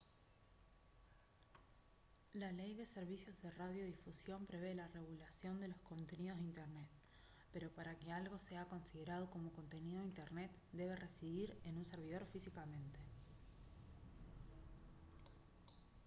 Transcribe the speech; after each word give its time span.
la 2.33 2.51
ley 2.51 2.73
de 2.73 2.87
servicios 2.87 3.39
de 3.43 3.51
radiodifusión 3.51 4.47
prevé 4.47 4.73
la 4.73 4.87
regulación 4.87 5.59
de 5.59 5.67
los 5.67 5.77
contenidos 5.81 6.39
de 6.39 6.45
internet 6.45 6.87
pero 7.53 7.69
para 7.69 7.93
que 7.99 8.11
algo 8.11 8.39
sea 8.39 8.65
considerado 8.65 9.29
como 9.29 9.51
contenido 9.53 9.99
de 10.01 10.07
internet 10.07 10.49
debe 10.73 10.95
residir 10.95 11.55
en 11.65 11.77
un 11.77 11.85
servidor 11.85 12.25
físicamente 12.33 12.99